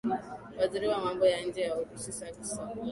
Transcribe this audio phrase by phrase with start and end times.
[0.59, 2.77] waziri wa mambo ya nje wa urusi sage lavlor